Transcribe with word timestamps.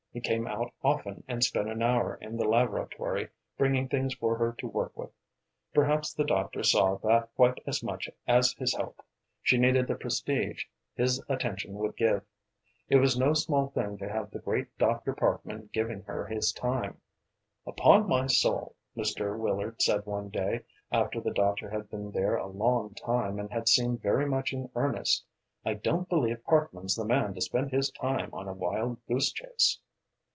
He 0.13 0.19
came 0.19 0.45
out 0.45 0.73
often 0.83 1.23
and 1.25 1.41
spent 1.41 1.69
an 1.69 1.81
hour 1.81 2.15
in 2.19 2.35
the 2.35 2.43
laboratory, 2.43 3.29
bringing 3.57 3.87
things 3.87 4.13
for 4.13 4.35
her 4.35 4.51
to 4.59 4.67
work 4.67 4.91
with. 4.97 5.09
Perhaps 5.73 6.13
the 6.15 6.25
doctor 6.25 6.63
saw 6.63 6.97
that 6.97 7.33
quite 7.37 7.59
as 7.65 7.81
much 7.81 8.09
as 8.27 8.51
his 8.57 8.75
help, 8.75 9.01
she 9.41 9.57
needed 9.57 9.87
the 9.87 9.95
prestige 9.95 10.65
his 10.95 11.23
attention 11.29 11.75
would 11.75 11.95
give. 11.95 12.23
It 12.89 12.97
was 12.97 13.17
no 13.17 13.33
small 13.33 13.69
thing 13.69 13.97
to 13.99 14.09
have 14.09 14.31
the 14.31 14.39
great 14.39 14.77
Dr. 14.77 15.13
Parkman 15.15 15.69
giving 15.71 16.01
her 16.01 16.25
his 16.27 16.51
time. 16.51 16.99
"Upon 17.65 18.05
my 18.05 18.27
soul," 18.27 18.75
Mr. 18.97 19.39
Willard 19.39 19.81
said 19.81 20.05
one 20.05 20.27
day, 20.27 20.65
after 20.91 21.21
the 21.21 21.31
doctor 21.31 21.69
had 21.69 21.89
been 21.89 22.11
there 22.11 22.35
a 22.35 22.47
long 22.47 22.95
time 22.95 23.39
and 23.39 23.49
had 23.49 23.69
seemed 23.69 24.01
very 24.01 24.25
much 24.27 24.51
in 24.51 24.69
earnest, 24.75 25.23
"I 25.65 25.73
don't 25.75 26.09
believe 26.09 26.43
Parkman's 26.43 26.97
the 26.97 27.05
man 27.05 27.33
to 27.33 27.39
spend 27.39 27.71
his 27.71 27.91
time 27.91 28.29
on 28.33 28.49
a 28.49 28.53
wild 28.53 28.97
goose 29.05 29.31
chase!" 29.31 29.79